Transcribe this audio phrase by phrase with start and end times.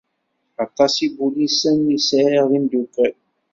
[0.65, 3.15] Aṭas ipulisen i sεiɣ d imdukal.